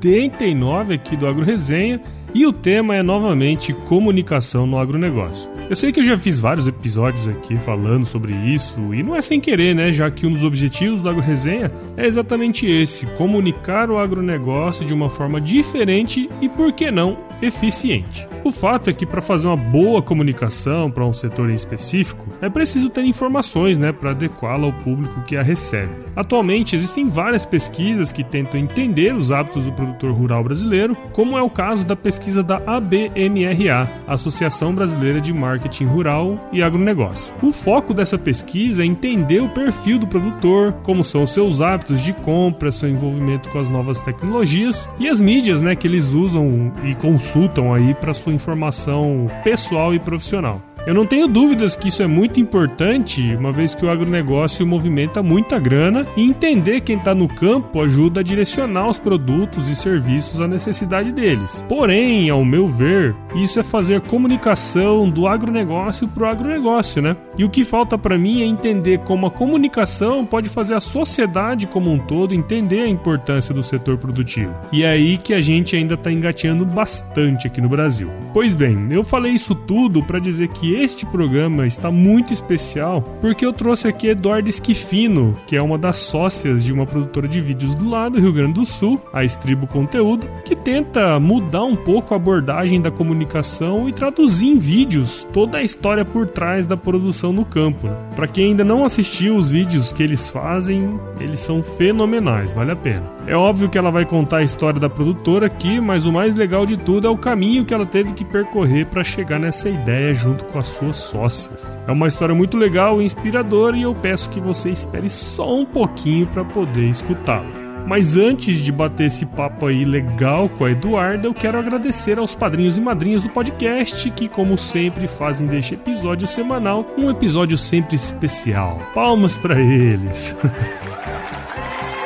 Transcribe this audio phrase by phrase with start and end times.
[0.00, 2.00] 89 aqui do Agro Resenha
[2.34, 5.50] e o tema é novamente comunicação no agronegócio.
[5.68, 9.20] Eu sei que eu já fiz vários episódios aqui falando sobre isso, e não é
[9.20, 9.92] sem querer, né?
[9.92, 14.94] Já que um dos objetivos do Agro Resenha é exatamente esse: comunicar o agronegócio de
[14.94, 18.26] uma forma diferente e, por que não, eficiente.
[18.44, 22.48] O fato é que para fazer uma boa comunicação para um setor em específico, é
[22.48, 25.92] preciso ter informações, né, para adequá-la ao público que a recebe.
[26.16, 31.42] Atualmente existem várias pesquisas que tentam entender os hábitos do produtor rural brasileiro, como é
[31.42, 37.34] o caso da pesquisa da ABMRA, Associação Brasileira de Marketing Rural e Agronegócio.
[37.42, 42.00] O foco dessa pesquisa é entender o perfil do produtor, como são os seus hábitos
[42.00, 46.72] de compra, seu envolvimento com as novas tecnologias e as mídias, né, que eles usam
[46.84, 50.67] e consultam aí para sua informação pessoal e profissional.
[50.86, 55.22] Eu não tenho dúvidas que isso é muito importante, uma vez que o agronegócio movimenta
[55.22, 60.40] muita grana e entender quem está no campo ajuda a direcionar os produtos e serviços
[60.40, 61.64] à necessidade deles.
[61.68, 67.16] Porém, ao meu ver, isso é fazer comunicação do agronegócio para o agronegócio, né?
[67.36, 71.66] E o que falta para mim é entender como a comunicação pode fazer a sociedade
[71.66, 74.54] como um todo entender a importância do setor produtivo.
[74.72, 78.10] E é aí que a gente ainda está engateando bastante aqui no Brasil.
[78.32, 83.44] Pois bem, eu falei isso tudo para dizer que este programa está muito especial porque
[83.44, 87.74] eu trouxe aqui Eduardo Esquifino, que é uma das sócias de uma produtora de vídeos
[87.74, 92.14] do lado do Rio Grande do Sul, a Estribo Conteúdo, que tenta mudar um pouco
[92.14, 97.32] a abordagem da comunicação e traduzir em vídeos toda a história por trás da produção
[97.32, 97.86] no campo.
[97.86, 97.96] Né?
[98.16, 102.76] Para quem ainda não assistiu os vídeos que eles fazem, eles são fenomenais, vale a
[102.76, 103.18] pena.
[103.26, 106.64] É óbvio que ela vai contar a história da produtora aqui, mas o mais legal
[106.64, 110.44] de tudo é o caminho que ela teve que percorrer para chegar nessa ideia junto
[110.46, 111.78] com as suas sócias.
[111.86, 115.64] É uma história muito legal e inspiradora e eu peço que você espere só um
[115.64, 117.68] pouquinho para poder escutá-la.
[117.86, 122.34] Mas antes de bater esse papo aí legal com a Eduarda, eu quero agradecer aos
[122.34, 127.96] padrinhos e madrinhas do podcast que, como sempre, fazem deste episódio semanal um episódio sempre
[127.96, 128.78] especial.
[128.94, 130.36] Palmas para eles!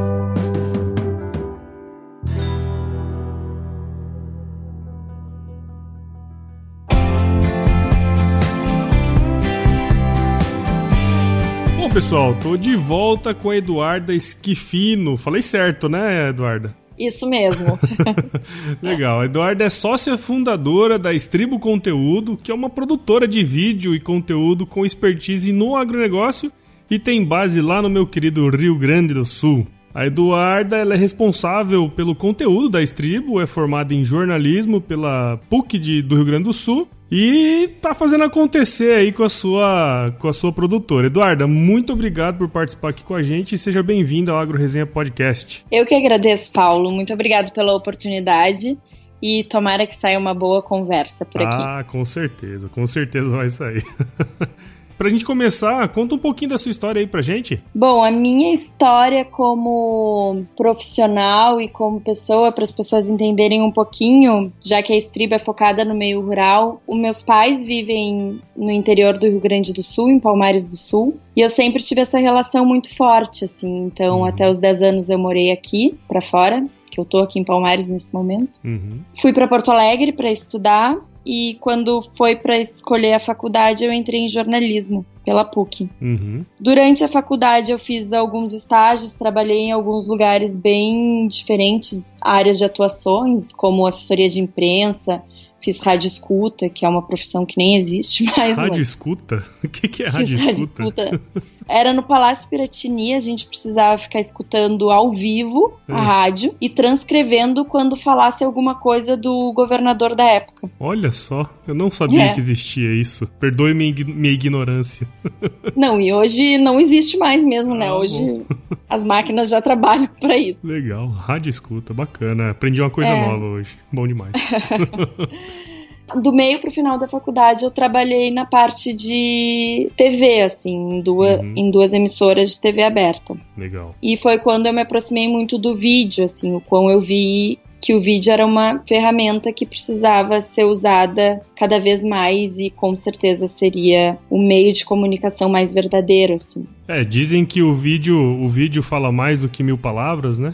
[11.99, 15.17] Pessoal, tô de volta com a Eduarda Esquifino.
[15.17, 16.73] Falei certo, né, Eduarda?
[16.97, 17.77] Isso mesmo.
[18.81, 19.19] Legal.
[19.19, 23.99] A Eduarda é sócia fundadora da Estribo Conteúdo, que é uma produtora de vídeo e
[23.99, 26.49] conteúdo com expertise no agronegócio
[26.89, 29.67] e tem base lá no meu querido Rio Grande do Sul.
[29.93, 36.01] A Eduarda é responsável pelo conteúdo da Estribo, é formada em jornalismo pela PUC de,
[36.01, 40.33] do Rio Grande do Sul e tá fazendo acontecer aí com a sua com a
[40.33, 41.07] sua produtora.
[41.07, 44.85] Eduarda, muito obrigado por participar aqui com a gente e seja bem-vinda ao Agro Resenha
[44.85, 45.65] Podcast.
[45.71, 46.91] Eu que agradeço, Paulo.
[46.91, 48.77] Muito obrigado pela oportunidade
[49.21, 51.57] e tomara que saia uma boa conversa por aqui.
[51.59, 53.83] Ah, com certeza, com certeza vai sair.
[54.99, 57.63] Pra gente começar, conta um pouquinho da sua história aí pra gente.
[57.73, 64.51] Bom, a minha história como profissional e como pessoa, para as pessoas entenderem um pouquinho,
[64.59, 69.17] já que a estriba é focada no meio rural, os meus pais vivem no interior
[69.17, 72.65] do Rio Grande do Sul, em Palmares do Sul, e eu sempre tive essa relação
[72.65, 73.85] muito forte, assim.
[73.85, 74.25] Então, uhum.
[74.25, 77.87] até os 10 anos eu morei aqui, para fora, que eu tô aqui em Palmares
[77.87, 78.59] nesse momento.
[78.65, 78.99] Uhum.
[79.15, 84.21] Fui para Porto Alegre para estudar e quando foi para escolher a faculdade eu entrei
[84.21, 85.89] em jornalismo pela PUC.
[86.01, 86.45] Uhum.
[86.59, 92.65] Durante a faculdade eu fiz alguns estágios, trabalhei em alguns lugares bem diferentes, áreas de
[92.65, 95.21] atuações, como assessoria de imprensa,
[95.61, 98.55] fiz rádio escuta, que é uma profissão que nem existe mais.
[98.55, 99.43] Rádio escuta?
[99.63, 100.51] O que, que é rádio escuta?
[100.51, 101.21] rádio escuta?
[101.67, 107.65] Era no Palácio Piratini, a gente precisava ficar escutando ao vivo a rádio e transcrevendo
[107.65, 110.69] quando falasse alguma coisa do governador da época.
[110.79, 112.33] Olha só, eu não sabia é.
[112.33, 113.27] que existia isso.
[113.39, 115.07] Perdoe minha, minha ignorância.
[115.75, 117.87] Não, e hoje não existe mais mesmo, né?
[117.87, 117.95] ah?
[117.95, 118.43] Hoje bom.
[118.89, 120.59] as máquinas já trabalham para isso.
[120.65, 122.51] Legal, rádio escuta, bacana.
[122.51, 123.27] Aprendi uma coisa é.
[123.27, 123.77] nova hoje.
[123.91, 124.33] Bom demais.
[126.15, 131.39] do meio pro final da faculdade eu trabalhei na parte de TV, assim, em duas,
[131.39, 131.53] uhum.
[131.55, 133.35] em duas emissoras de TV aberta.
[133.57, 133.95] Legal.
[134.01, 137.93] E foi quando eu me aproximei muito do vídeo, assim, o quão eu vi que
[137.95, 143.47] o vídeo era uma ferramenta que precisava ser usada cada vez mais e com certeza
[143.47, 146.65] seria o meio de comunicação mais verdadeiro, assim.
[146.87, 150.53] É, dizem que o vídeo, o vídeo fala mais do que mil palavras, né?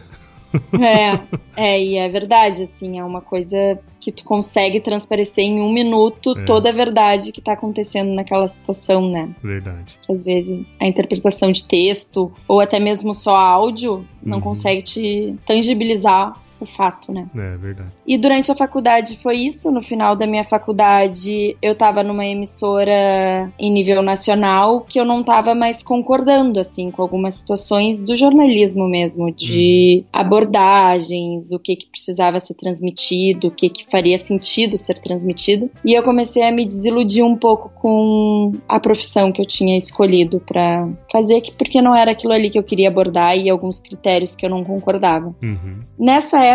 [0.79, 1.19] É,
[1.55, 6.37] é, e é verdade, assim, é uma coisa que tu consegue transparecer em um minuto
[6.37, 6.43] é.
[6.43, 9.29] toda a verdade que tá acontecendo naquela situação, né?
[9.43, 9.97] Verdade.
[10.09, 14.43] Às vezes a interpretação de texto ou até mesmo só áudio não uhum.
[14.43, 17.27] consegue te tangibilizar o fato, né?
[17.35, 17.89] É, verdade.
[18.05, 19.71] E durante a faculdade foi isso.
[19.71, 25.23] No final da minha faculdade, eu tava numa emissora em nível nacional que eu não
[25.23, 30.07] tava mais concordando, assim, com algumas situações do jornalismo mesmo, de hum.
[30.11, 35.69] abordagens, o que que precisava ser transmitido, o que que faria sentido ser transmitido.
[35.83, 40.39] E eu comecei a me desiludir um pouco com a profissão que eu tinha escolhido
[40.39, 44.45] para fazer, porque não era aquilo ali que eu queria abordar e alguns critérios que
[44.45, 45.35] eu não concordava.
[45.41, 45.79] Uhum.
[45.97, 46.54] Nessa época,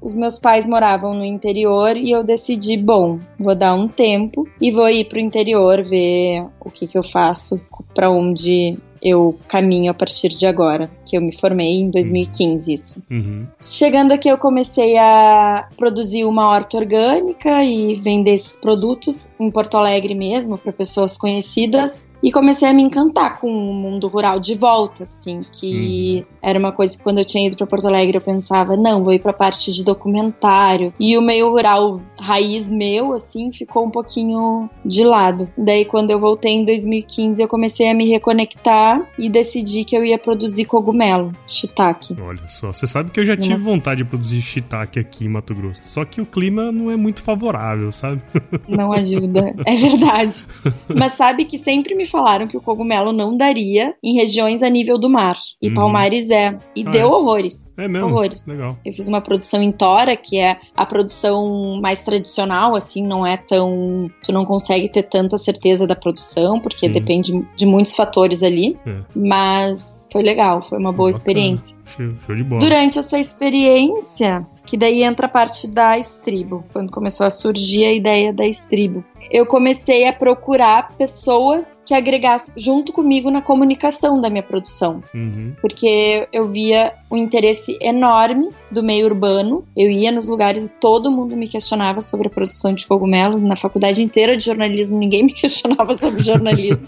[0.00, 4.70] os meus pais moravam no interior e eu decidi, bom, vou dar um tempo e
[4.70, 7.60] vou ir pro interior ver o que que eu faço,
[7.94, 13.02] para onde eu caminho a partir de agora, que eu me formei em 2015, isso.
[13.10, 13.46] Uhum.
[13.60, 19.76] Chegando aqui, eu comecei a produzir uma horta orgânica e vender esses produtos em Porto
[19.76, 22.04] Alegre mesmo, para pessoas conhecidas.
[22.22, 26.36] E comecei a me encantar com o mundo rural de volta, assim, que uhum.
[26.40, 29.12] era uma coisa que quando eu tinha ido para Porto Alegre eu pensava, não, vou
[29.12, 30.94] ir para parte de documentário.
[31.00, 35.48] E o meio rural raiz meu, assim, ficou um pouquinho de lado.
[35.56, 40.04] Daí quando eu voltei em 2015, eu comecei a me reconectar e decidi que eu
[40.04, 42.16] ia produzir cogumelo, shiitake.
[42.22, 45.54] Olha só, você sabe que eu já tive vontade de produzir shiitake aqui em Mato
[45.54, 48.22] Grosso, só que o clima não é muito favorável, sabe?
[48.68, 50.44] Não ajuda, é verdade.
[50.88, 54.98] Mas sabe que sempre me falaram que o cogumelo não daria em regiões a nível
[54.98, 55.36] do mar.
[55.60, 55.74] E uhum.
[55.74, 56.56] Palmares é.
[56.74, 57.10] E ah, deu é?
[57.10, 57.71] horrores.
[57.76, 58.08] É mesmo?
[58.08, 58.44] Horrores.
[58.46, 58.76] Legal.
[58.84, 63.36] Eu fiz uma produção em Tora, que é a produção mais tradicional, assim, não é
[63.36, 64.10] tão.
[64.22, 66.92] Tu não consegue ter tanta certeza da produção, porque Sim.
[66.92, 68.78] depende de muitos fatores ali.
[68.86, 69.00] É.
[69.14, 71.18] Mas foi legal, foi uma boa Bacana.
[71.18, 71.76] experiência.
[71.86, 72.60] Show, de bola.
[72.60, 77.92] Durante essa experiência, que daí entra a parte da estribo, quando começou a surgir a
[77.92, 84.30] ideia da estribo eu comecei a procurar pessoas que agregassem junto comigo na comunicação da
[84.30, 85.02] minha produção.
[85.14, 85.54] Uhum.
[85.60, 89.64] Porque eu via um interesse enorme do meio urbano.
[89.76, 93.42] Eu ia nos lugares e todo mundo me questionava sobre a produção de cogumelos.
[93.42, 96.86] Na faculdade inteira de jornalismo, ninguém me questionava sobre jornalismo.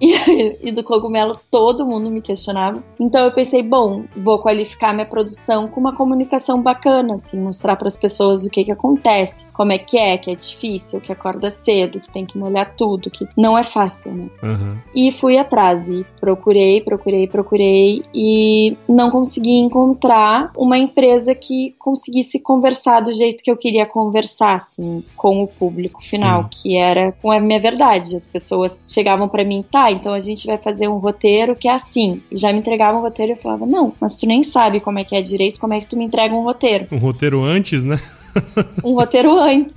[0.00, 2.82] e, e, do cogumelo, todo mundo me questionava.
[2.98, 7.88] Então eu pensei, bom, vou qualificar minha produção com uma comunicação bacana, assim, mostrar para
[7.88, 11.50] as pessoas o que que acontece, como é que é, que é difícil, que acorda
[11.50, 14.13] cedo, que tem que molhar tudo, que não é fácil.
[14.14, 14.28] Né?
[14.42, 14.76] Uhum.
[14.94, 22.40] E fui atrás e procurei, procurei, procurei e não consegui encontrar uma empresa que conseguisse
[22.40, 26.48] conversar do jeito que eu queria conversar, assim, com o público final, Sim.
[26.50, 28.16] que era com a minha verdade.
[28.16, 31.72] As pessoas chegavam para mim, tá, então a gente vai fazer um roteiro que é
[31.72, 32.22] assim.
[32.30, 34.98] E já me entregavam um roteiro e eu falava, não, mas tu nem sabe como
[34.98, 36.86] é que é direito, como é que tu me entrega um roteiro.
[36.90, 38.00] Um roteiro antes, né?
[38.82, 39.76] um roteiro antes.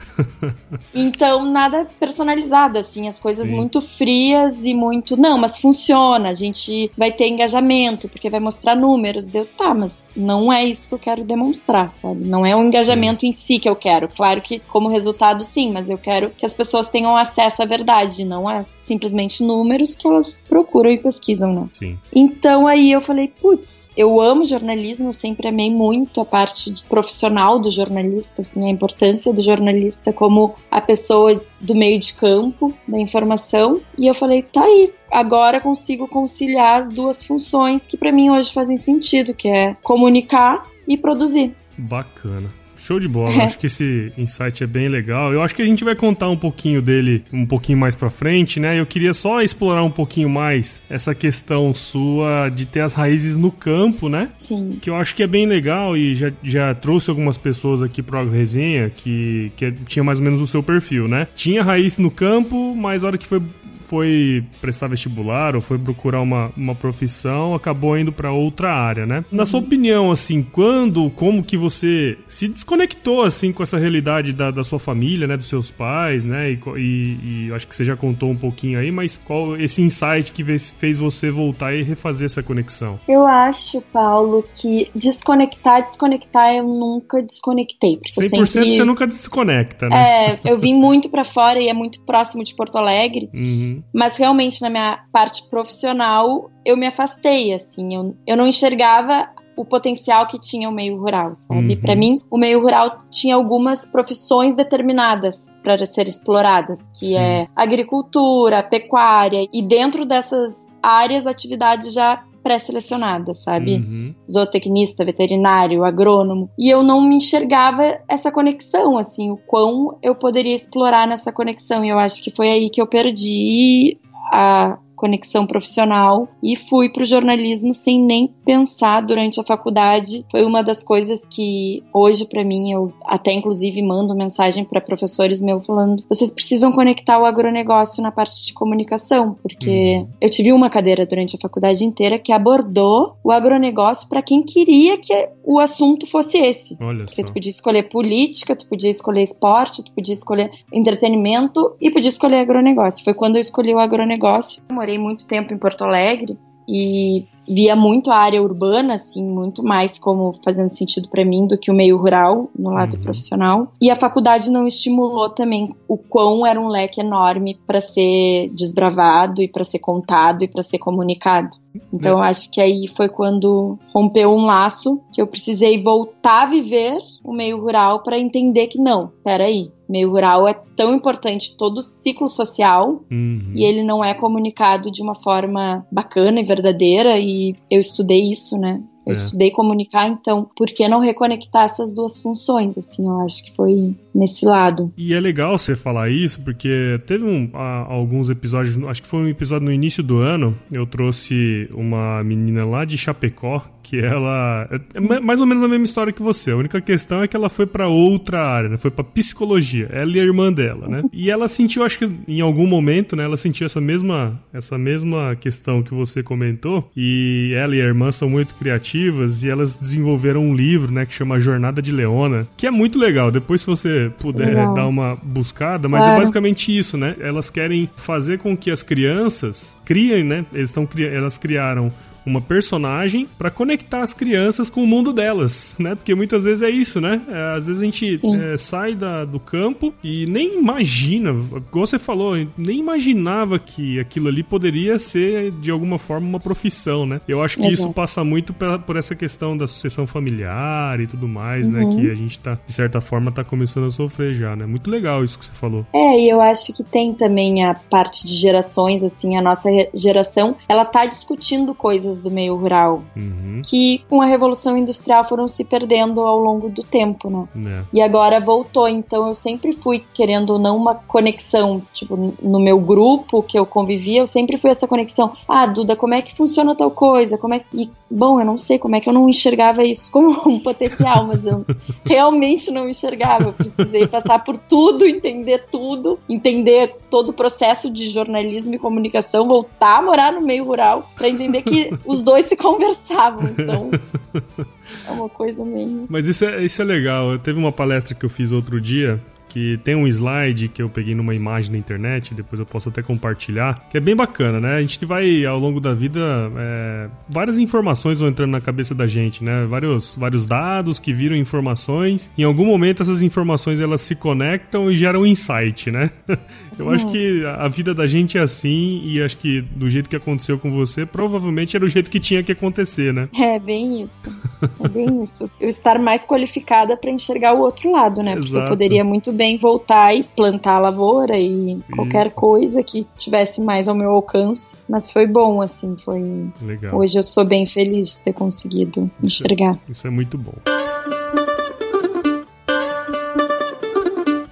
[0.94, 3.56] Então, nada personalizado, assim, as coisas Sim.
[3.56, 5.16] muito frias e muito.
[5.16, 9.26] Não, mas funciona, a gente vai ter engajamento, porque vai mostrar números.
[9.26, 12.26] Deu, tá, mas não é isso que eu quero demonstrar, sabe?
[12.26, 13.28] Não é o engajamento sim.
[13.28, 14.08] em si que eu quero.
[14.10, 18.26] Claro que, como resultado, sim, mas eu quero que as pessoas tenham acesso à verdade,
[18.26, 21.70] não é simplesmente números que elas procuram e pesquisam, né?
[21.74, 21.98] Sim.
[22.14, 27.72] Então, aí eu falei, putz, eu amo jornalismo, sempre amei muito a parte profissional do
[27.72, 33.82] jornalista, assim, a importância do jornalista como a pessoa do meio de campo da informação.
[33.98, 38.52] E eu falei, tá aí, agora consigo conciliar as duas funções que para mim hoje
[38.52, 41.54] fazem sentido, que é comunicar e produzir.
[41.78, 42.57] Bacana.
[42.78, 43.44] Show de bola.
[43.44, 45.34] Acho que esse insight é bem legal.
[45.34, 48.60] Eu acho que a gente vai contar um pouquinho dele um pouquinho mais para frente,
[48.60, 48.80] né?
[48.80, 53.52] Eu queria só explorar um pouquinho mais essa questão sua de ter as raízes no
[53.52, 54.30] campo, né?
[54.38, 54.78] Sim.
[54.82, 58.30] Que eu acho que é bem legal e já, já trouxe algumas pessoas aqui pro
[58.30, 61.28] Resenha que, que tinha mais ou menos o seu perfil, né?
[61.36, 63.42] Tinha raiz no campo, mas a hora que foi
[63.88, 69.24] foi prestar vestibular ou foi procurar uma, uma profissão, acabou indo para outra área, né?
[69.32, 74.52] Na sua opinião, assim, quando, como que você se desconectou, assim, com essa realidade da,
[74.52, 77.96] da sua família, né, dos seus pais, né, e, e, e acho que você já
[77.96, 82.44] contou um pouquinho aí, mas qual esse insight que fez você voltar e refazer essa
[82.44, 83.00] conexão?
[83.08, 88.00] Eu acho, Paulo, que desconectar, desconectar eu nunca desconectei.
[88.18, 88.74] 100% sempre...
[88.74, 90.32] você nunca desconecta, né?
[90.32, 93.30] É, eu vim muito para fora e é muito próximo de Porto Alegre.
[93.34, 93.77] Uhum.
[93.94, 97.96] Mas realmente, na minha parte profissional, eu me afastei, assim.
[97.96, 101.74] Eu, eu não enxergava o potencial que tinha o meio rural, sabe?
[101.74, 101.82] Uhum.
[101.82, 107.18] Para mim, o meio rural tinha algumas profissões determinadas para ser exploradas, que Sim.
[107.18, 113.76] é agricultura, pecuária, e dentro dessas áreas, atividades já pré-selecionadas, sabe?
[113.76, 114.16] Uhum.
[114.32, 116.50] Zootecnista, veterinário, agrônomo.
[116.58, 121.84] E eu não me enxergava essa conexão, assim, o quão eu poderia explorar nessa conexão.
[121.84, 123.98] E eu acho que foi aí que eu perdi
[124.32, 130.26] a conexão profissional e fui para o jornalismo sem nem pensar durante a faculdade.
[130.30, 135.42] Foi uma das coisas que hoje para mim eu até inclusive mando mensagem para professores
[135.42, 140.08] meus falando: vocês precisam conectar o agronegócio na parte de comunicação, porque uhum.
[140.20, 144.98] eu tive uma cadeira durante a faculdade inteira que abordou o agronegócio para quem queria
[144.98, 146.76] que o assunto fosse esse.
[146.82, 147.28] Olha porque só.
[147.28, 152.40] tu podia escolher política, tu podia escolher esporte, tu podia escolher entretenimento e podia escolher
[152.40, 153.04] agronegócio.
[153.04, 154.62] Foi quando eu escolhi o agronegócio.
[154.70, 159.64] Eu morei muito tempo em Porto Alegre e via muito a área urbana, assim, muito
[159.64, 163.04] mais como fazendo sentido para mim do que o meio rural no lado uhum.
[163.04, 163.72] profissional.
[163.82, 169.42] E a faculdade não estimulou também o quão era um leque enorme para ser desbravado
[169.42, 171.58] e para ser contado e para ser comunicado.
[171.92, 172.30] Então, é.
[172.30, 177.34] acho que aí foi quando rompeu um laço que eu precisei voltar a viver o
[177.34, 182.28] meio rural para entender que não, peraí, meio rural é tão importante todo o ciclo
[182.28, 183.52] social uhum.
[183.56, 188.58] e ele não é comunicado de uma forma bacana e verdadeira e eu estudei isso,
[188.58, 188.82] né?
[189.06, 189.14] Eu é.
[189.14, 192.78] estudei comunicar, então por que não reconectar essas duas funções?
[192.78, 194.92] Assim, eu acho que foi nesse lado.
[194.98, 199.28] E é legal você falar isso, porque teve um, alguns episódios, acho que foi um
[199.28, 205.20] episódio no início do ano, eu trouxe uma menina lá de Chapecó, que ela é
[205.22, 206.52] mais ou menos a mesma história que você.
[206.52, 208.76] A única questão é que ela foi para outra área, né?
[208.76, 209.88] Foi para psicologia.
[209.90, 211.04] Ela e a irmã dela, né?
[211.14, 215.36] E ela sentiu, acho que em algum momento, né, ela sentiu essa mesma essa mesma
[215.36, 220.42] questão que você comentou, e ela e a irmã são muito criativas e elas desenvolveram
[220.42, 223.32] um livro, né, que chama Jornada de Leona, que é muito legal.
[223.32, 224.74] Depois se você puder legal.
[224.74, 226.18] dar uma buscada, mas é claro.
[226.18, 227.14] é basicamente isso, né?
[227.20, 230.46] Elas querem fazer com que as crianças criem, né?
[230.54, 231.92] Eles estão elas criaram
[232.28, 235.96] uma personagem para conectar as crianças com o mundo delas, né?
[235.96, 237.22] Porque muitas vezes é isso, né?
[237.30, 238.20] É, às vezes a gente
[238.54, 241.34] é, sai da, do campo e nem imagina,
[241.72, 247.06] como você falou, nem imaginava que aquilo ali poderia ser de alguma forma uma profissão,
[247.06, 247.22] né?
[247.28, 247.74] Eu acho que Exato.
[247.74, 251.82] isso passa muito pra, por essa questão da sucessão familiar e tudo mais, né?
[251.82, 251.96] uhum.
[251.96, 252.02] né?
[252.02, 254.66] Que a gente tá, de certa forma, tá começando a sofrer já, né?
[254.66, 255.86] Muito legal isso que você falou.
[255.94, 260.58] É, e eu acho que tem também a parte de gerações, assim, a nossa geração,
[260.68, 263.62] ela tá discutindo coisas do meio rural Uhum.
[263.66, 267.48] que com a revolução industrial foram se perdendo ao longo do tempo, né?
[267.56, 267.86] É.
[267.94, 272.80] E agora voltou, então eu sempre fui querendo ou não uma conexão, tipo, no meu
[272.80, 275.34] grupo que eu convivia, eu sempre fui essa conexão.
[275.48, 277.38] Ah, Duda, como é que funciona tal coisa?
[277.38, 277.66] Como é que...
[277.74, 281.28] E, bom, eu não sei como é que eu não enxergava isso como um potencial,
[281.28, 281.66] mas eu
[282.06, 283.46] realmente não enxergava.
[283.46, 289.48] Eu precisei passar por tudo, entender tudo, entender todo o processo de jornalismo e comunicação,
[289.48, 293.50] voltar a morar no meio rural para entender que os dois se conversavam.
[293.50, 293.92] Então,
[295.08, 297.38] é uma coisa meio Mas isso é, isso é legal.
[297.38, 301.16] Teve uma palestra que eu fiz outro dia que tem um slide que eu peguei
[301.16, 304.76] numa imagem na internet, depois eu posso até compartilhar, que é bem bacana, né?
[304.76, 306.20] A gente vai, ao longo da vida,
[306.56, 309.66] é, várias informações vão entrando na cabeça da gente, né?
[309.66, 312.30] Vários, vários dados que viram informações.
[312.38, 316.12] Em algum momento essas informações elas se conectam e geram insight, né?
[316.78, 320.16] Eu acho que a vida da gente é assim e acho que do jeito que
[320.16, 323.30] aconteceu com você, provavelmente era o jeito que tinha que acontecer, né?
[323.36, 324.36] É bem isso.
[324.84, 325.50] É bem isso.
[325.60, 328.36] Eu estar mais qualificada para enxergar o outro lado, né?
[328.36, 328.70] Porque eu Exato.
[328.70, 332.36] poderia muito bem voltar e plantar a lavoura e qualquer Isso.
[332.36, 334.74] coisa que tivesse mais ao meu alcance.
[334.88, 336.48] Mas foi bom, assim, foi.
[336.62, 336.96] Legal.
[336.96, 339.78] Hoje eu sou bem feliz de ter conseguido enxergar.
[339.90, 340.54] Isso é muito bom.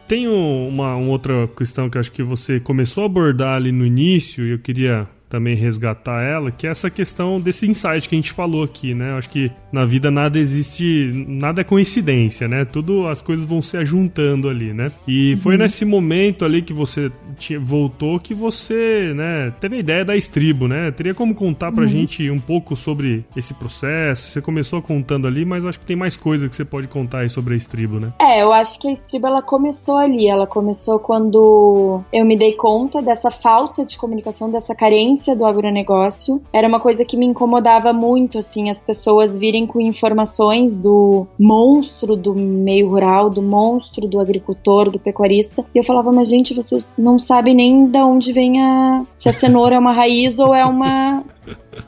[0.08, 3.72] Tem um- uma, uma outra questão que eu acho que você começou a abordar ali
[3.72, 8.16] no início e eu queria também resgatar ela, que é essa questão desse insight que
[8.16, 9.12] a gente falou aqui, né?
[9.12, 12.64] Eu acho que na vida nada existe, nada é coincidência, né?
[12.64, 14.92] Tudo as coisas vão se ajuntando ali, né?
[15.08, 17.12] E foi nesse momento ali que você
[17.58, 20.92] voltou que você, né, teve a ideia da estribo, né?
[20.92, 24.28] Teria como contar pra gente um pouco sobre esse processo?
[24.28, 27.20] Você começou contando ali, mas eu acho que tem mais coisa que você pode contar
[27.20, 28.14] aí sobre a estribo, né?
[28.20, 30.28] É, eu acho que a estriba ela começou ali.
[30.28, 36.42] Ela começou quando eu me dei conta dessa falta de comunicação, dessa carência do agronegócio.
[36.54, 42.16] Era uma coisa que me incomodava muito, assim, as pessoas virem com informações do monstro
[42.16, 45.66] do meio rural, do monstro do agricultor, do pecuarista.
[45.74, 49.04] E eu falava, mas gente, vocês não sabem nem de onde vem a.
[49.16, 51.24] se a cenoura é uma raiz ou é uma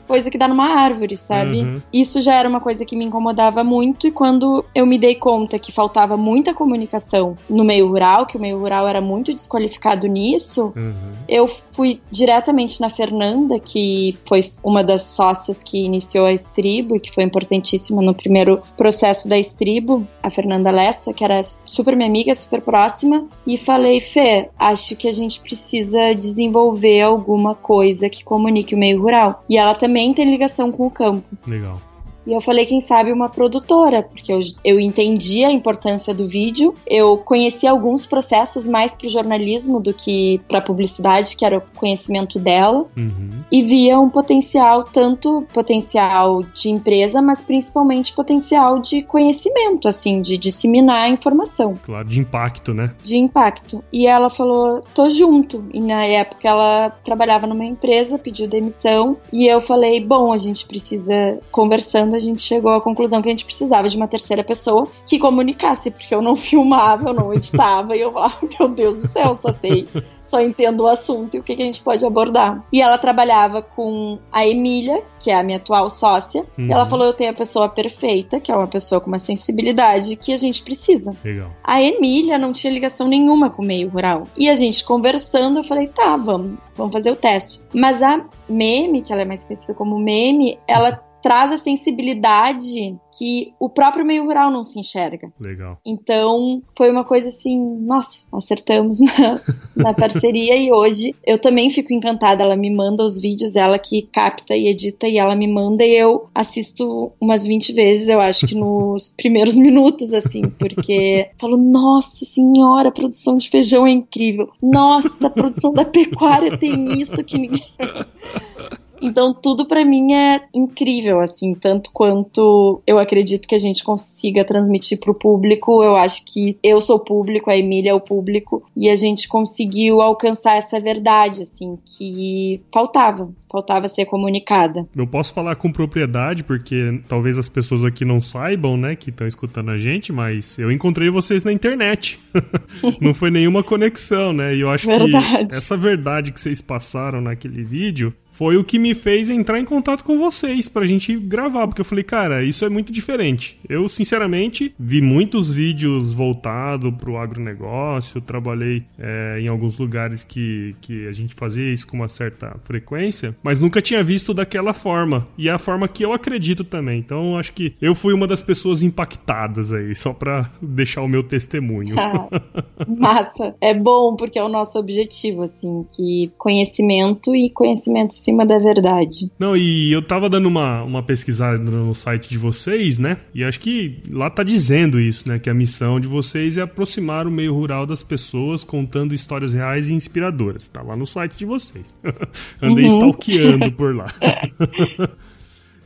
[0.06, 1.62] coisa que dá numa árvore, sabe?
[1.62, 1.82] Uhum.
[1.92, 5.58] Isso já era uma coisa que me incomodava muito e quando eu me dei conta
[5.58, 10.72] que faltava muita comunicação no meio rural, que o meio rural era muito desqualificado nisso,
[10.76, 11.12] Uhum.
[11.28, 17.00] eu fui diretamente na Fernanda, que foi uma das sócias que iniciou a Estribo e
[17.00, 22.08] que foi importantíssima no primeiro processo da Estribo, a Fernanda Lessa, que era super minha
[22.08, 28.22] amiga, super próxima, e falei, Fê, acho que a gente precisa desenvolver alguma coisa que
[28.22, 29.44] comunique o meio rural.
[29.48, 31.24] E ela também tem ligação com o campo.
[31.46, 31.80] Legal.
[32.28, 36.74] E eu falei, quem sabe, uma produtora, porque eu, eu entendi a importância do vídeo,
[36.86, 42.38] eu conheci alguns processos mais pro jornalismo do que pra publicidade, que era o conhecimento
[42.38, 43.40] dela, Uhum.
[43.50, 50.36] e via um potencial, tanto potencial de empresa, mas principalmente potencial de conhecimento, assim, de
[50.36, 52.92] disseminar a informação Claro, de impacto, né?
[53.02, 53.82] de impacto.
[53.92, 55.64] E ela falou, tô junto.
[55.72, 59.16] E na época ela trabalhava numa empresa, pediu demissão.
[59.32, 63.30] E eu falei, bom, a gente precisa, conversando, a gente chegou à conclusão que a
[63.30, 67.96] gente precisava de uma terceira pessoa que comunicasse, porque eu não filmava, eu não editava.
[67.96, 69.86] e eu falava, meu Deus do céu, só sei.
[70.22, 72.62] Só entendo o assunto e o que, que a gente pode abordar.
[72.70, 76.44] E ela trabalhava com a Emília, que é a minha atual sócia.
[76.58, 76.66] Uhum.
[76.66, 80.16] E ela falou: Eu tenho a pessoa perfeita, que é uma pessoa com uma sensibilidade
[80.16, 81.16] que a gente precisa.
[81.24, 81.50] Legal.
[81.64, 84.24] A Emília não tinha ligação nenhuma com o meio rural.
[84.36, 87.62] E a gente conversando, eu falei, tá, vamos, vamos fazer o teste.
[87.72, 93.52] Mas a Meme, que ela é mais conhecida como Meme, ela traz a sensibilidade que
[93.58, 95.32] o próprio meio rural não se enxerga.
[95.40, 95.78] Legal.
[95.84, 99.40] Então, foi uma coisa assim, nossa, acertamos na,
[99.74, 102.44] na parceria e hoje eu também fico encantada.
[102.44, 105.94] Ela me manda os vídeos, ela que capta e edita e ela me manda e
[105.96, 112.24] eu assisto umas 20 vezes, eu acho que nos primeiros minutos, assim, porque falo, nossa
[112.24, 114.48] senhora, a produção de feijão é incrível.
[114.62, 117.66] Nossa, a produção da pecuária tem isso que ninguém.
[119.00, 124.44] Então tudo pra mim é incrível, assim, tanto quanto eu acredito que a gente consiga
[124.44, 125.82] transmitir pro público.
[125.82, 129.28] Eu acho que eu sou o público, a Emília é o público e a gente
[129.28, 134.86] conseguiu alcançar essa verdade, assim, que faltava, faltava ser comunicada.
[134.94, 139.26] Eu posso falar com propriedade, porque talvez as pessoas aqui não saibam, né, que estão
[139.26, 142.18] escutando a gente, mas eu encontrei vocês na internet.
[143.00, 144.54] não foi nenhuma conexão, né?
[144.54, 145.48] E eu acho Verdade.
[145.48, 149.64] que essa verdade que vocês passaram naquele vídeo foi o que me fez entrar em
[149.64, 153.58] contato com vocês pra gente gravar, porque eu falei, cara, isso é muito diferente.
[153.68, 161.08] Eu, sinceramente, vi muitos vídeos voltados pro agronegócio, trabalhei é, em alguns lugares que, que
[161.08, 165.26] a gente fazia isso com uma certa frequência, mas nunca tinha visto daquela forma.
[165.36, 167.00] E é a forma que eu acredito também.
[167.00, 171.24] Então, acho que eu fui uma das pessoas impactadas aí, só pra deixar o meu
[171.24, 171.96] testemunho.
[171.98, 172.28] Ah,
[172.86, 173.56] massa.
[173.60, 178.58] É bom, porque é o nosso objetivo, assim, que conhecimento e conhecimento em cima da
[178.58, 179.30] verdade.
[179.38, 183.18] Não, e eu tava dando uma, uma pesquisada no site de vocês, né?
[183.34, 185.38] E acho que lá tá dizendo isso, né?
[185.38, 189.88] Que a missão de vocês é aproximar o meio rural das pessoas contando histórias reais
[189.88, 190.68] e inspiradoras.
[190.68, 191.96] Tá lá no site de vocês.
[192.60, 192.96] Andei uhum.
[192.96, 194.06] stalkeando por lá.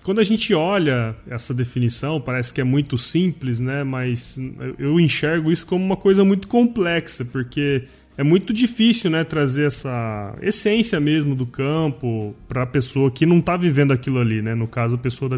[0.03, 3.85] Quando a gente olha essa definição, parece que é muito simples, né?
[3.85, 4.37] Mas
[4.77, 7.85] eu enxergo isso como uma coisa muito complexa, porque
[8.17, 13.39] é muito difícil, né, trazer essa essência mesmo do campo para a pessoa que não
[13.39, 14.55] está vivendo aquilo ali, né?
[14.55, 15.37] No caso, a pessoa da,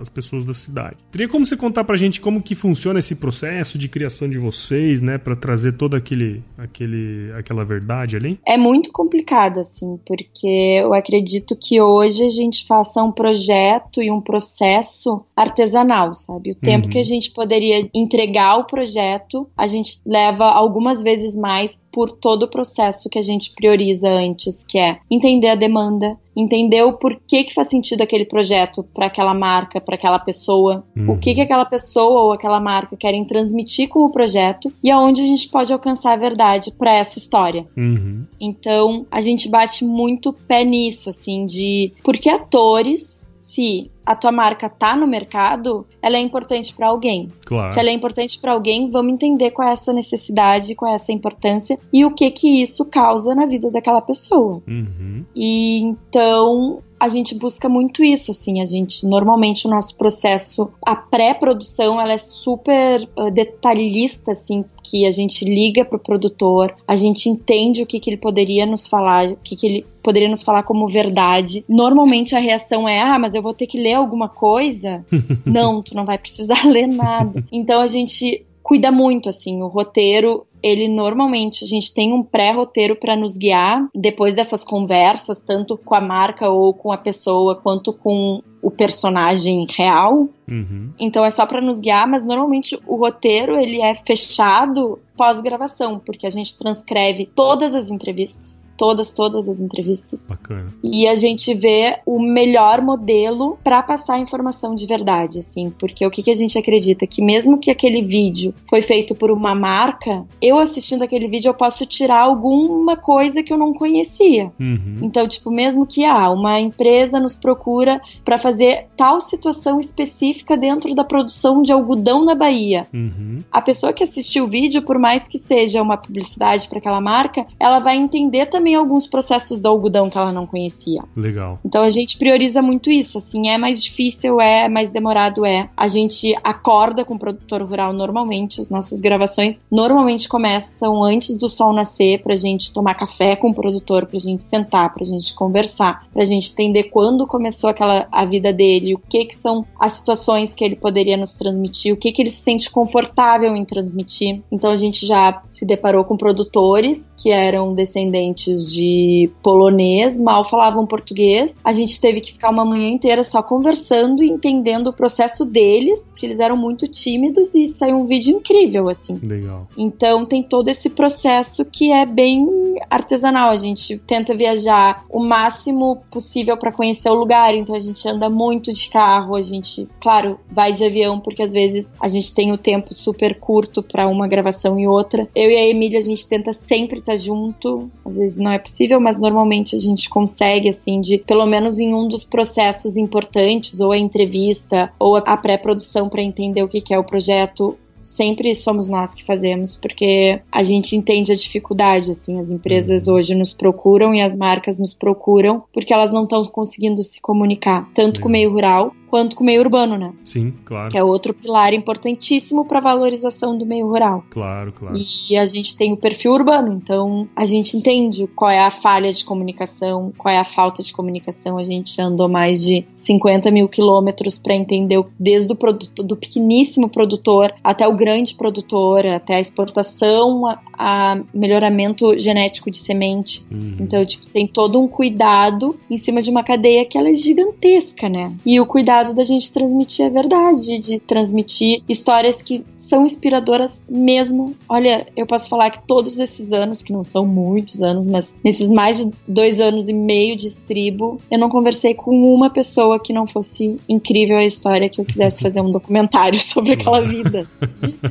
[0.00, 0.96] as pessoas da cidade.
[1.10, 4.38] Teria como você contar para a gente como que funciona esse processo de criação de
[4.38, 8.38] vocês, né, para trazer toda aquele, aquele, aquela verdade ali?
[8.46, 14.10] É muito complicado, assim, porque eu acredito que hoje a gente faça um projeto e
[14.10, 16.52] um processo artesanal, sabe?
[16.52, 16.90] O tempo uhum.
[16.90, 22.44] que a gente poderia entregar o projeto, a gente leva algumas vezes mais por todo
[22.44, 27.44] o processo que a gente prioriza antes, que é entender a demanda, entender o porquê
[27.44, 31.12] que faz sentido aquele projeto para aquela marca, para aquela pessoa, uhum.
[31.12, 35.20] o que que aquela pessoa ou aquela marca querem transmitir com o projeto e aonde
[35.20, 37.66] a gente pode alcançar a verdade para essa história.
[37.76, 38.24] Uhum.
[38.40, 43.11] Então, a gente bate muito pé nisso, assim, de por que atores
[43.52, 47.28] se a tua marca tá no mercado, ela é importante para alguém.
[47.44, 47.70] Claro.
[47.70, 51.12] Se ela é importante para alguém, vamos entender qual é essa necessidade, qual é essa
[51.12, 54.62] importância e o que que isso causa na vida daquela pessoa.
[54.66, 55.26] Uhum.
[55.36, 60.94] E então a gente busca muito isso, assim, a gente normalmente o nosso processo, a
[60.94, 67.28] pré-produção, ela é super uh, detalhista, assim, que a gente liga pro produtor, a gente
[67.28, 70.62] entende o que, que ele poderia nos falar, o que, que ele poderia nos falar
[70.62, 71.64] como verdade.
[71.68, 75.04] Normalmente a reação é: ah, mas eu vou ter que ler alguma coisa?
[75.44, 77.44] não, tu não vai precisar ler nada.
[77.50, 82.96] Então a gente cuida muito, assim, o roteiro ele normalmente a gente tem um pré-roteiro
[82.96, 87.92] para nos guiar depois dessas conversas, tanto com a marca ou com a pessoa, quanto
[87.92, 90.28] com o personagem real.
[90.48, 90.90] Uhum.
[90.98, 96.26] Então é só para nos guiar, mas normalmente o roteiro ele é fechado pós-gravação, porque
[96.26, 100.24] a gente transcreve todas as entrevistas todas, todas as entrevistas.
[100.28, 100.66] Bacana.
[100.82, 106.06] E a gente vê o melhor modelo para passar a informação de verdade, assim, porque
[106.06, 107.06] o que, que a gente acredita?
[107.06, 111.54] Que mesmo que aquele vídeo foi feito por uma marca, eu assistindo aquele vídeo eu
[111.54, 114.52] posso tirar alguma coisa que eu não conhecia.
[114.58, 114.98] Uhum.
[115.02, 120.94] Então, tipo, mesmo que ah, uma empresa nos procura para fazer tal situação específica dentro
[120.94, 122.86] da produção de algodão na Bahia.
[122.92, 123.42] Uhum.
[123.50, 127.46] A pessoa que assistiu o vídeo, por mais que seja uma publicidade para aquela marca,
[127.58, 131.02] ela vai entender também também alguns processos do algodão que ela não conhecia.
[131.16, 131.58] Legal.
[131.64, 135.68] Então a gente prioriza muito isso, assim, é mais difícil, é mais demorado, é.
[135.76, 141.48] A gente acorda com o produtor rural normalmente, as nossas gravações normalmente começam antes do
[141.48, 146.06] sol nascer pra gente tomar café com o produtor, pra gente sentar, pra gente conversar,
[146.12, 150.54] pra gente entender quando começou aquela a vida dele, o que que são as situações
[150.54, 154.40] que ele poderia nos transmitir, o que que ele se sente confortável em transmitir.
[154.52, 160.86] Então a gente já se deparou com produtores que eram descendentes de polonês, mal falavam
[160.86, 161.58] português.
[161.64, 166.02] A gente teve que ficar uma manhã inteira só conversando e entendendo o processo deles,
[166.08, 169.14] porque eles eram muito tímidos e saiu um vídeo incrível, assim.
[169.22, 169.66] Legal.
[169.76, 172.46] Então tem todo esse processo que é bem
[172.90, 173.50] artesanal.
[173.50, 178.28] A gente tenta viajar o máximo possível para conhecer o lugar, então a gente anda
[178.28, 182.52] muito de carro, a gente, claro, vai de avião, porque às vezes a gente tem
[182.52, 185.28] o tempo super curto para uma gravação e outra.
[185.34, 188.58] Eu e a Emília, a gente tenta sempre estar tá junto, às vezes não é
[188.58, 193.80] possível, mas normalmente a gente consegue, assim, de pelo menos em um dos processos importantes,
[193.80, 198.54] ou a entrevista, ou a pré-produção para entender o que, que é o projeto, sempre
[198.54, 203.14] somos nós que fazemos, porque a gente entende a dificuldade, assim, as empresas uhum.
[203.14, 207.88] hoje nos procuram e as marcas nos procuram porque elas não estão conseguindo se comunicar,
[207.94, 210.10] tanto com o meio rural quanto com o meio urbano, né?
[210.24, 210.90] Sim, claro.
[210.90, 214.24] Que é outro pilar importantíssimo para a valorização do meio rural.
[214.30, 214.96] Claro, claro.
[215.28, 219.12] E a gente tem o perfil urbano, então a gente entende qual é a falha
[219.12, 221.58] de comunicação, qual é a falta de comunicação.
[221.58, 226.88] A gente andou mais de 50 mil quilômetros para entender desde o produto, do pequeníssimo
[226.88, 233.44] produtor até o grande produtor, até a exportação, a, a melhoramento genético de semente.
[233.50, 233.76] Uhum.
[233.78, 238.08] Então, tipo, tem todo um cuidado em cima de uma cadeia que ela é gigantesca,
[238.08, 238.32] né?
[238.46, 244.54] E o cuidado da gente transmitir a verdade, de transmitir histórias que são inspiradoras mesmo.
[244.68, 248.68] Olha, eu posso falar que todos esses anos, que não são muitos anos, mas nesses
[248.68, 253.10] mais de dois anos e meio de estribo, eu não conversei com uma pessoa que
[253.10, 257.46] não fosse incrível a história, que eu quisesse fazer um documentário sobre aquela vida.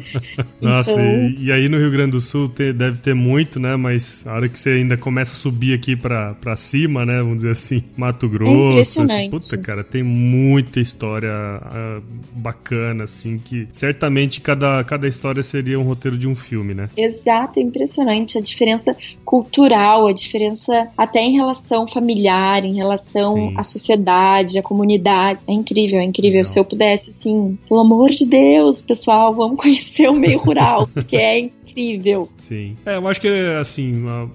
[0.60, 1.06] Nossa, então...
[1.38, 3.76] e, e, aí no Rio Grande do Sul te, deve ter muito, né?
[3.76, 7.20] Mas a hora que você ainda começa a subir aqui pra, pra cima, né?
[7.20, 8.52] Vamos dizer assim, Mato Grosso.
[8.52, 9.36] É impressionante.
[9.36, 12.02] Assim, puta, cara, tem muita história uh,
[12.34, 16.90] bacana, assim, que certamente cada cada, história seria um roteiro de um filme, né?
[16.96, 18.38] Exato, é impressionante.
[18.38, 23.54] A diferença cultural, a diferença até em relação familiar, em relação Sim.
[23.58, 25.44] à sociedade, à comunidade.
[25.48, 26.40] É incrível, é incrível.
[26.40, 26.52] Legal.
[26.52, 31.18] Se eu pudesse, assim, pelo amor de Deus, pessoal, vamos conhecer o meio rural, porque
[31.18, 32.30] é incrível.
[32.38, 32.76] Sim.
[32.86, 33.28] É, eu acho que,
[33.60, 34.28] assim, a,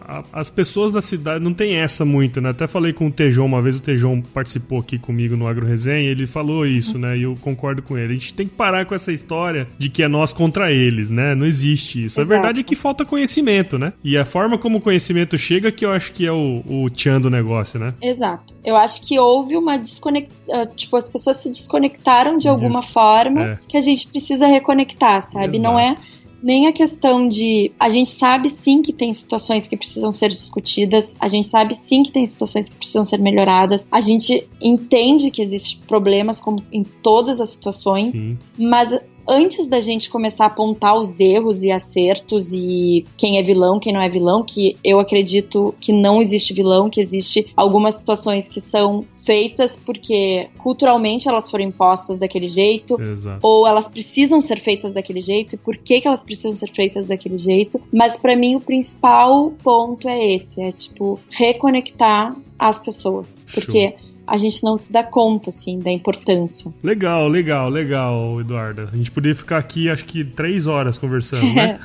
[0.00, 2.50] a, as pessoas da cidade não tem essa muito, né?
[2.50, 6.10] Até falei com o Tejon uma vez, o Tejon participou aqui comigo no Agro Resenha,
[6.10, 7.16] ele falou isso, né?
[7.16, 8.12] E eu concordo com ele.
[8.12, 11.34] A gente tem que parar com essa história de que é nós contra eles, né?
[11.34, 12.20] Não existe isso.
[12.20, 12.32] Exato.
[12.32, 13.92] A verdade é que falta conhecimento, né?
[14.02, 17.20] E a forma como o conhecimento chega que eu acho que é o, o tchan
[17.20, 17.94] do negócio, né?
[18.00, 18.54] Exato.
[18.64, 22.92] Eu acho que houve uma desconexão, ah, tipo, as pessoas se desconectaram de alguma isso.
[22.92, 23.58] forma é.
[23.68, 25.56] que a gente precisa reconectar, sabe?
[25.56, 25.62] Exato.
[25.62, 25.94] Não é
[26.42, 27.72] nem a questão de.
[27.78, 32.02] A gente sabe sim que tem situações que precisam ser discutidas, a gente sabe sim
[32.02, 36.82] que tem situações que precisam ser melhoradas, a gente entende que existem problemas, como em
[36.82, 38.38] todas as situações, sim.
[38.58, 43.78] mas antes da gente começar a apontar os erros e acertos e quem é vilão,
[43.78, 48.48] quem não é vilão, que eu acredito que não existe vilão, que existe algumas situações
[48.48, 53.40] que são feitas porque culturalmente elas foram impostas daquele jeito, Exato.
[53.42, 57.06] ou elas precisam ser feitas daquele jeito, e por que, que elas precisam ser feitas
[57.06, 57.80] daquele jeito.
[57.92, 64.05] Mas para mim o principal ponto é esse, é tipo reconectar as pessoas, porque Show
[64.26, 66.72] a gente não se dá conta, assim, da importância.
[66.82, 68.88] Legal, legal, legal, Eduarda.
[68.92, 71.78] A gente poderia ficar aqui, acho que três horas conversando, né?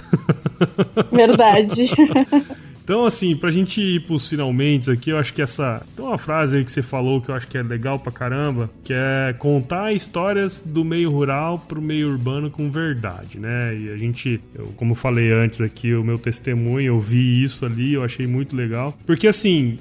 [1.12, 1.89] Verdade.
[2.84, 5.82] Então, assim, pra gente ir pros finalmente aqui, eu acho que essa.
[5.95, 8.69] Tem uma frase aí que você falou que eu acho que é legal pra caramba,
[8.84, 13.73] que é contar histórias do meio rural pro meio urbano com verdade, né?
[13.77, 17.65] E a gente, eu, como eu falei antes aqui, o meu testemunho, eu vi isso
[17.65, 18.97] ali, eu achei muito legal.
[19.06, 19.77] Porque, assim,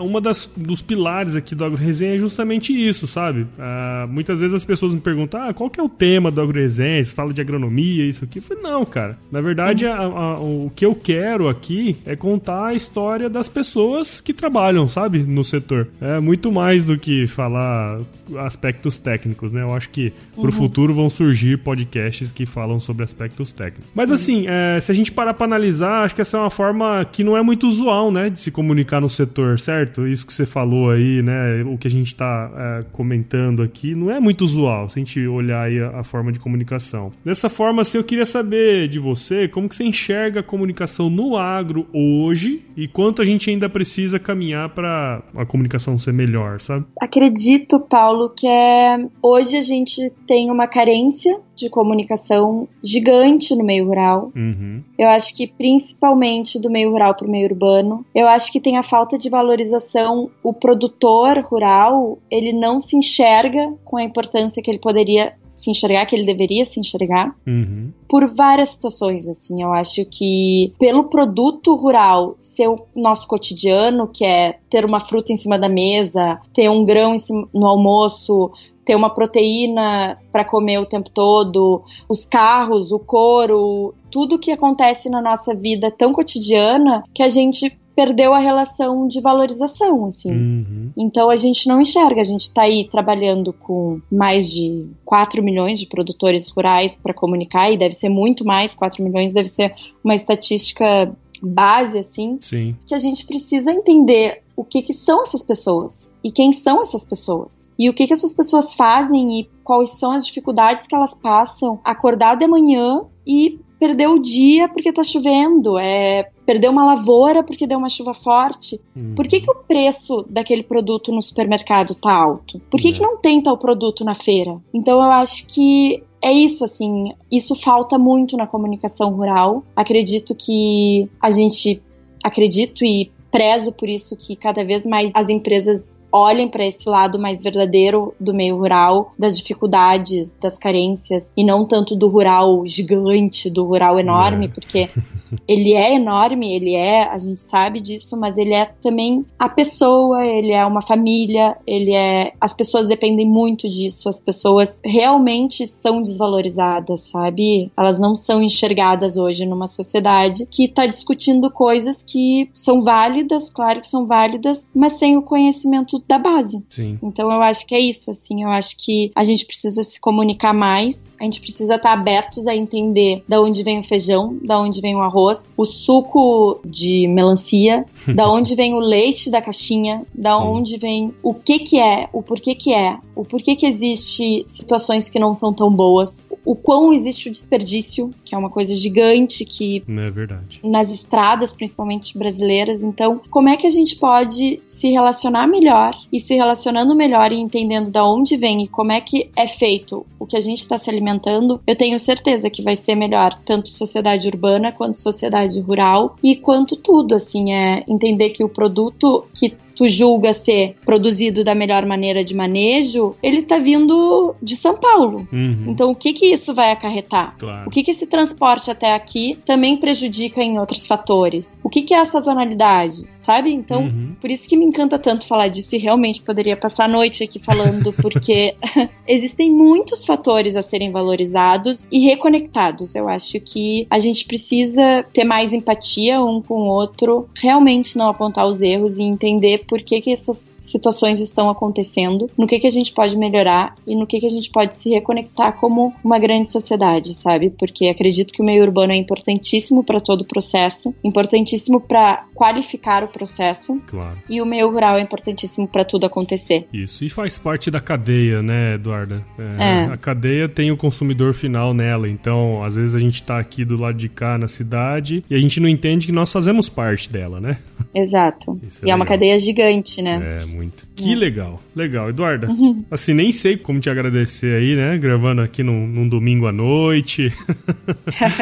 [0.00, 3.42] uma das dos pilares aqui do AgroResenha é justamente isso, sabe?
[3.42, 7.04] Uh, muitas vezes as pessoas me perguntam, ah, qual que é o tema do AgroResenha?
[7.04, 8.38] Você fala de agronomia, isso aqui?
[8.38, 9.18] Eu falei, não, cara.
[9.30, 14.20] Na verdade, a, a, o que eu quero aqui é contar a história das pessoas
[14.20, 15.18] que trabalham, sabe?
[15.18, 15.88] No setor.
[16.00, 18.00] É muito mais do que falar
[18.38, 19.62] aspectos técnicos, né?
[19.62, 20.52] Eu acho que pro uhum.
[20.52, 23.90] futuro vão surgir podcasts que falam sobre aspectos técnicos.
[23.94, 27.04] Mas assim, é, se a gente parar pra analisar, acho que essa é uma forma
[27.04, 28.30] que não é muito usual, né?
[28.30, 30.06] De se comunicar no setor certo?
[30.06, 31.62] Isso que você falou aí, né?
[31.64, 35.26] O que a gente está é, comentando aqui não é muito usual se a gente
[35.26, 37.12] olhar aí a, a, forma de comunicação.
[37.24, 41.36] Dessa forma, assim, eu queria saber de você como que você enxerga a comunicação no
[41.36, 46.84] agro hoje e quanto a gente ainda precisa caminhar para a comunicação ser melhor, sabe?
[47.00, 53.86] Acredito, Paulo, que é hoje a gente tem uma carência de comunicação gigante no meio
[53.86, 54.32] rural.
[54.34, 54.82] Uhum.
[54.98, 58.04] Eu acho que principalmente do meio rural para o meio urbano.
[58.14, 60.30] Eu acho que tem a falta de valorização.
[60.42, 66.04] O produtor rural ele não se enxerga com a importância que ele poderia se enxergar,
[66.04, 67.90] que ele deveria se enxergar, uhum.
[68.08, 74.24] por várias situações, assim, eu acho que pelo produto rural ser o nosso cotidiano, que
[74.24, 78.50] é ter uma fruta em cima da mesa, ter um grão cima, no almoço,
[78.84, 85.08] ter uma proteína para comer o tempo todo, os carros, o couro, tudo que acontece
[85.08, 90.30] na nossa vida tão cotidiana que a gente perdeu a relação de valorização, assim.
[90.30, 90.90] Uhum.
[90.96, 95.78] Então a gente não enxerga, a gente está aí trabalhando com mais de 4 milhões
[95.78, 100.14] de produtores rurais para comunicar, e deve ser muito mais, 4 milhões deve ser uma
[100.14, 102.74] estatística base, assim, Sim.
[102.86, 107.04] que a gente precisa entender o que, que são essas pessoas e quem são essas
[107.04, 107.63] pessoas.
[107.78, 111.80] E o que, que essas pessoas fazem e quais são as dificuldades que elas passam
[111.84, 117.66] acordar de manhã e perder o dia porque tá chovendo, é perdeu uma lavoura porque
[117.66, 118.80] deu uma chuva forte.
[118.94, 119.14] Uhum.
[119.14, 122.60] Por que, que o preço daquele produto no supermercado tá alto?
[122.70, 122.92] Por que, é.
[122.92, 124.58] que não tem tal produto na feira?
[124.72, 129.62] Então eu acho que é isso, assim, isso falta muito na comunicação rural.
[129.76, 131.82] Acredito que a gente,
[132.22, 137.18] acredito e prezo por isso que cada vez mais as empresas olhem para esse lado
[137.18, 143.50] mais verdadeiro do meio rural, das dificuldades, das carências, e não tanto do rural gigante,
[143.50, 144.48] do rural enorme, é.
[144.48, 144.88] porque
[145.48, 150.24] ele é enorme, ele é, a gente sabe disso, mas ele é também a pessoa,
[150.24, 152.32] ele é uma família, ele é.
[152.40, 157.72] As pessoas dependem muito disso, as pessoas realmente são desvalorizadas, sabe?
[157.76, 163.80] Elas não são enxergadas hoje numa sociedade que está discutindo coisas que são válidas, claro
[163.80, 166.62] que são válidas, mas sem o conhecimento da base.
[166.68, 166.98] Sim.
[167.02, 170.52] Então eu acho que é isso, assim, eu acho que a gente precisa se comunicar
[170.52, 174.80] mais, a gente precisa estar abertos a entender da onde vem o feijão, da onde
[174.80, 180.36] vem o arroz, o suco de melancia, da onde vem o leite da caixinha, da
[180.36, 180.44] Sim.
[180.44, 185.08] onde vem o que que é, o porquê que é, o porquê que existe situações
[185.08, 189.44] que não são tão boas, o quão existe o desperdício, que é uma coisa gigante
[189.44, 190.60] que é verdade.
[190.62, 192.82] nas estradas, principalmente brasileiras.
[192.82, 197.36] Então, como é que a gente pode se relacionar melhor e se relacionando melhor e
[197.36, 200.76] entendendo da onde vem e como é que é feito o que a gente está
[200.76, 206.16] se alimentando, eu tenho certeza que vai ser melhor tanto sociedade urbana quanto sociedade rural
[206.22, 211.54] e quanto tudo, assim, é entender que o produto que tu julga ser produzido da
[211.54, 215.26] melhor maneira de manejo, ele tá vindo de São Paulo.
[215.32, 215.66] Uhum.
[215.68, 217.36] Então, o que que isso vai acarretar?
[217.38, 217.66] Claro.
[217.66, 221.58] O que que esse transporte até aqui também prejudica em outros fatores?
[221.62, 223.04] O que que é a sazonalidade?
[223.24, 223.50] Sabe?
[223.50, 224.14] Então, uhum.
[224.20, 227.38] por isso que me encanta tanto falar disso e realmente poderia passar a noite aqui
[227.38, 228.54] falando, porque
[229.08, 232.94] existem muitos fatores a serem valorizados e reconectados.
[232.94, 238.10] Eu acho que a gente precisa ter mais empatia um com o outro, realmente não
[238.10, 242.66] apontar os erros e entender por que, que essas situações estão acontecendo, no que, que
[242.66, 246.18] a gente pode melhorar e no que, que a gente pode se reconectar como uma
[246.18, 247.50] grande sociedade, sabe?
[247.50, 253.04] Porque acredito que o meio urbano é importantíssimo para todo o processo, importantíssimo para qualificar
[253.04, 253.80] o processo.
[253.86, 254.18] Claro.
[254.28, 256.66] E o meio rural é importantíssimo para tudo acontecer.
[256.72, 259.24] Isso, e faz parte da cadeia, né, Eduarda?
[259.38, 259.92] É, é.
[259.92, 263.80] A cadeia tem o consumidor final nela, então às vezes a gente está aqui do
[263.80, 267.40] lado de cá na cidade e a gente não entende que nós fazemos parte dela,
[267.40, 267.58] né?
[267.94, 268.58] Exato.
[268.82, 270.40] É e é uma cadeia gigante, né?
[270.42, 270.63] É, muito.
[270.94, 271.16] Que é.
[271.16, 271.60] legal.
[271.74, 272.08] Legal.
[272.10, 272.84] Eduarda, uhum.
[272.90, 274.96] assim, nem sei como te agradecer aí, né?
[274.98, 277.32] Gravando aqui num, num domingo à noite.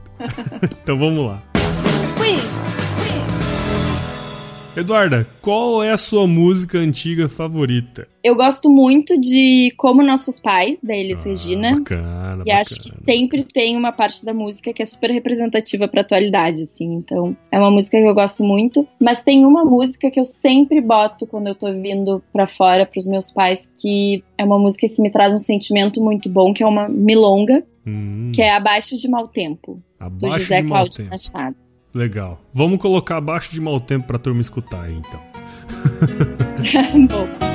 [0.81, 1.43] então vamos lá.
[4.79, 8.07] Eduarda, qual é a sua música antiga favorita?
[8.23, 11.75] Eu gosto muito de Como Nossos Pais, da Elis ah, Regina.
[11.75, 12.61] Bacana, e bacana.
[12.61, 16.95] acho que sempre tem uma parte da música que é super representativa pra atualidade, assim.
[16.95, 18.87] Então, é uma música que eu gosto muito.
[19.03, 23.09] Mas tem uma música que eu sempre boto quando eu tô vindo pra fora pros
[23.09, 26.67] meus pais, que é uma música que me traz um sentimento muito bom, que é
[26.67, 28.31] uma milonga, hum.
[28.33, 31.68] que é Abaixo de Mau Tempo, Abaixo do José Cláudio Machado.
[31.95, 32.41] Legal.
[32.53, 35.21] Vamos colocar abaixo de mau tempo pra turma escutar aí, então.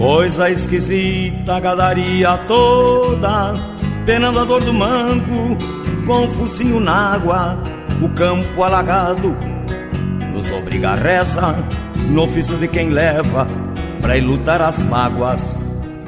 [0.00, 3.52] Coisa esquisita, gadaria toda,
[4.06, 5.58] penando a dor do mango,
[6.06, 7.62] com o focinho na água,
[8.00, 9.36] o campo alagado,
[10.32, 11.54] nos obriga a reza,
[12.08, 13.46] no ofício de quem leva,
[14.00, 15.58] pra lutar as mágoas,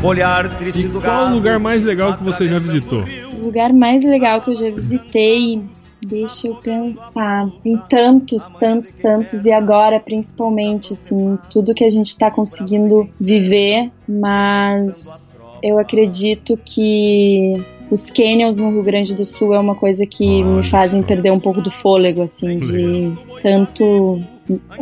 [0.03, 3.05] olhar triste e do qual o lugar mais legal que você já visitou?
[3.43, 5.61] O lugar mais legal que eu já visitei,
[6.01, 12.07] deixa eu pensar, tem tantos, tantos, tantos, e agora principalmente, assim, tudo que a gente
[12.07, 17.55] está conseguindo viver, mas eu acredito que
[17.91, 21.41] os canyons no Rio Grande do Sul é uma coisa que me fazem perder um
[21.41, 23.13] pouco do fôlego, assim, de
[23.43, 24.23] tanto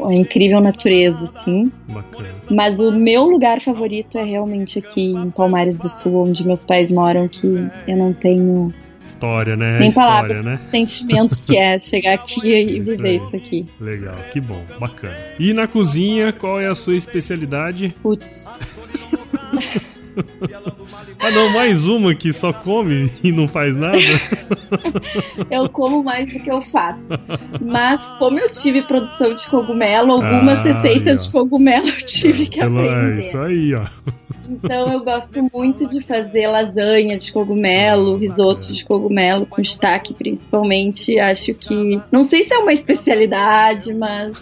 [0.06, 1.70] a incrível natureza, assim.
[1.88, 2.28] Bacana.
[2.50, 6.90] Mas o meu lugar favorito é realmente aqui em Palmares do Sul, onde meus pais
[6.90, 7.46] moram, que
[7.86, 9.78] eu não tenho História, né?
[9.78, 10.54] Nem História, palavras, né?
[10.54, 13.16] o sentimento que é chegar aqui e Isso viver aí.
[13.16, 13.66] isso aqui.
[13.80, 15.16] Legal, que bom, bacana.
[15.38, 17.94] E na cozinha, qual é a sua especialidade?
[18.02, 18.46] Putz.
[21.20, 23.98] Ah não, mais uma que só come e não faz nada?
[25.50, 27.08] Eu como mais do que eu faço.
[27.61, 32.46] Mas como eu tive produção de cogumelo, algumas Ah, receitas aí, de cogumelo eu tive
[32.46, 33.20] que Pelo- é aprender.
[33.20, 33.84] isso aí, ó.
[34.48, 41.18] Então eu gosto muito de fazer lasanha de cogumelo, risoto de cogumelo com destaque principalmente.
[41.20, 44.36] Acho que não sei se é uma especialidade, mas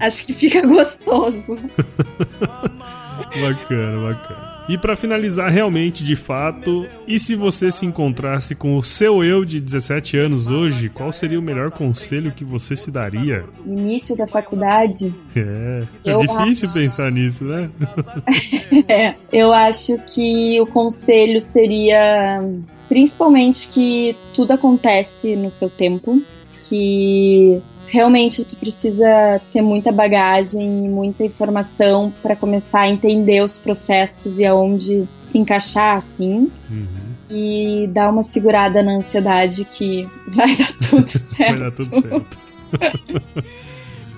[0.00, 1.42] acho que fica gostoso.
[3.40, 4.47] Bacana, bacana.
[4.68, 9.42] E pra finalizar realmente, de fato, e se você se encontrasse com o seu eu
[9.44, 13.44] de 17 anos hoje, qual seria o melhor conselho que você se daria?
[13.64, 17.70] Início da faculdade, É, é Eu difícil acho- pensar nisso, né?
[18.88, 22.40] É, eu acho que o conselho seria
[22.88, 26.22] principalmente que tudo acontece no seu tempo,
[26.68, 27.60] que
[27.90, 34.44] realmente tu precisa ter muita bagagem muita informação para começar a entender os processos e
[34.46, 36.86] aonde se encaixar assim Uhum.
[37.30, 41.58] e dar uma segurada na ansiedade que vai dar tudo Vai certo.
[41.60, 42.38] dar tudo certo.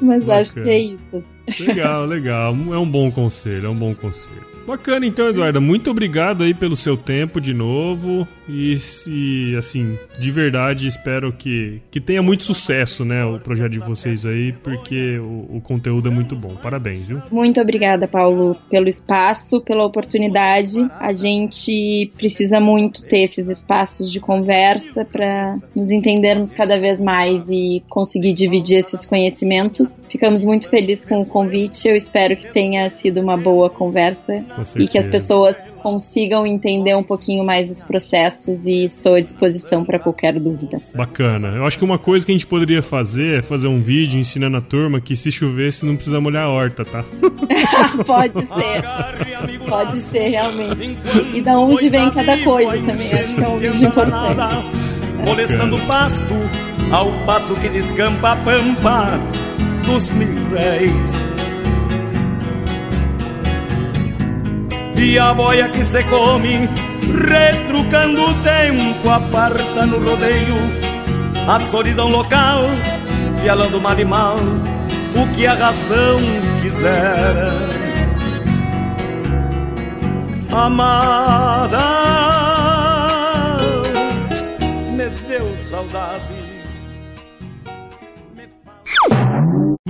[0.00, 0.40] Mas Bacana.
[0.40, 1.24] acho que é isso.
[1.60, 2.52] Legal, legal.
[2.72, 4.49] É um bom conselho, é um bom conselho.
[4.70, 5.58] Bacana então, Eduarda.
[5.58, 8.24] Muito obrigado aí pelo seu tempo de novo.
[8.48, 13.80] E, se, assim, de verdade, espero que, que tenha muito sucesso, né, o projeto de
[13.80, 16.54] vocês aí, porque o, o conteúdo é muito bom.
[16.54, 17.20] Parabéns, viu?
[17.32, 20.88] Muito obrigada, Paulo, pelo espaço, pela oportunidade.
[21.00, 27.48] A gente precisa muito ter esses espaços de conversa para nos entendermos cada vez mais
[27.48, 30.00] e conseguir dividir esses conhecimentos.
[30.08, 31.88] Ficamos muito felizes com o convite.
[31.88, 34.44] Eu espero que tenha sido uma boa conversa
[34.76, 39.84] e que as pessoas consigam entender um pouquinho mais os processos e estou à disposição
[39.84, 40.78] para qualquer dúvida.
[40.94, 41.48] Bacana.
[41.48, 44.56] Eu acho que uma coisa que a gente poderia fazer é fazer um vídeo ensinando
[44.56, 47.04] a turma que se chovesse não precisa molhar a horta, tá?
[48.06, 49.58] Pode ser.
[49.68, 50.98] Pode ser, realmente.
[51.32, 53.12] E da onde vem cada coisa também.
[53.12, 54.90] Acho que é um vídeo importante.
[55.24, 56.34] Molestando o pasto,
[56.90, 59.20] ao passo que descampa a pampa
[59.84, 61.39] dos mil réis.
[65.02, 66.68] E a boia que se come,
[67.26, 70.54] retrucando o tempo, aparta no rodeio
[71.48, 72.64] a solidão local,
[73.40, 74.36] pialando mal e mal
[75.16, 76.20] o que a razão
[76.60, 77.34] quiser.
[80.52, 81.78] Amada,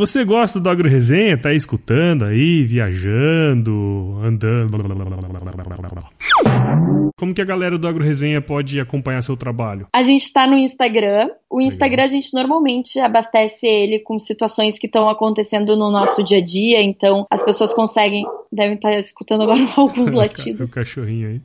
[0.00, 1.36] Você gosta do Agro Resenha?
[1.36, 4.78] Tá aí escutando aí, viajando, andando.
[7.18, 9.86] Como que a galera do Agro Resenha pode acompanhar seu trabalho?
[9.92, 11.28] A gente está no Instagram.
[11.50, 16.38] O Instagram a gente normalmente abastece ele com situações que estão acontecendo no nosso dia
[16.38, 20.70] a dia, então as pessoas conseguem, devem estar escutando agora alguns O latidos.
[20.70, 21.40] cachorrinho aí.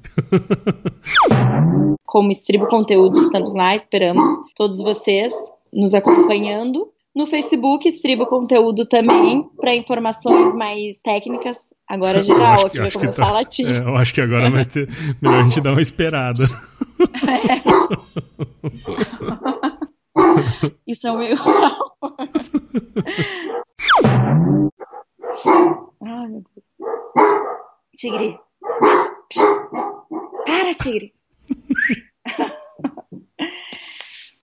[2.05, 4.25] Como Estribo Conteúdo, estamos lá, esperamos
[4.55, 5.33] todos vocês
[5.73, 6.87] nos acompanhando.
[7.15, 11.73] No Facebook, Estribo Conteúdo também, para informações mais técnicas.
[11.87, 13.65] Agora geral, acho aqui vai começar tá- a latir.
[13.69, 14.89] É, eu acho que agora vai ter.
[15.21, 16.43] Melhor a gente dar uma esperada.
[20.87, 21.35] Isso é o meu.
[26.03, 26.65] Ai, meu Deus.
[27.95, 28.37] Tigre.
[30.45, 31.13] Para, tigre.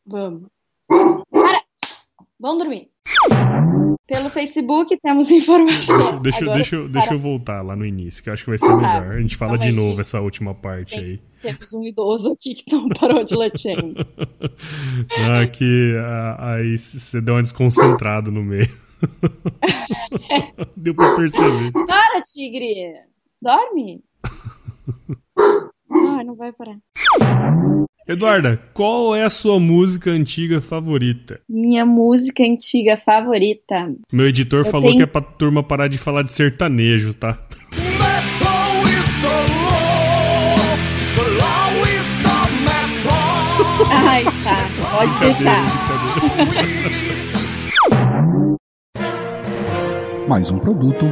[0.07, 0.49] Vamos.
[0.89, 1.63] Para!
[2.39, 2.91] Vamos dormir.
[4.07, 6.21] Pelo Facebook temos informação.
[6.21, 8.59] Deixa, deixa, deixa, eu, deixa eu voltar lá no início, que eu acho que vai
[8.59, 8.77] ser tá.
[8.77, 9.17] melhor.
[9.17, 11.21] A gente fala de novo essa última parte Tem, aí.
[11.41, 13.77] Temos um idoso aqui que não parou de latir.
[15.19, 15.95] ah, que
[16.39, 18.69] aí você deu uma desconcentrada no meio.
[20.77, 21.73] Deu pra perceber.
[21.73, 22.95] Para, tigre!
[23.41, 24.03] Dorme!
[25.93, 26.77] Ai, não vai parar.
[28.09, 31.41] Eduarda, qual é a sua música antiga favorita?
[31.49, 33.95] Minha música antiga favorita.
[34.13, 34.97] Meu editor Eu falou tenho...
[34.99, 37.39] que é pra turma parar de falar de sertanejo, tá?
[43.89, 44.69] Ai, tá.
[44.97, 45.65] Pode deixar.
[50.29, 51.07] Mais um produto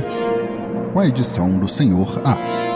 [0.93, 2.70] com a edição do Senhor A.